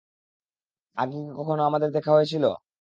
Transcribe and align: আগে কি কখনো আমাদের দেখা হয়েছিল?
আগে 0.97 1.17
কি 1.17 1.31
কখনো 1.39 1.61
আমাদের 1.69 1.89
দেখা 1.95 2.11
হয়েছিল? 2.13 2.43